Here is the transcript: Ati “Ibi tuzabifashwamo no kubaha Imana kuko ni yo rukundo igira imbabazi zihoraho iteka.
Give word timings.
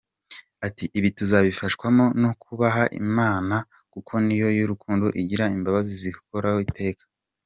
Ati 0.67 0.85
“Ibi 0.97 1.09
tuzabifashwamo 1.17 2.05
no 2.21 2.31
kubaha 2.43 2.83
Imana 3.03 3.55
kuko 3.93 4.11
ni 4.25 4.35
yo 4.41 4.47
rukundo 4.71 5.05
igira 5.21 5.45
imbabazi 5.57 5.93
zihoraho 6.01 6.59
iteka. 6.67 7.03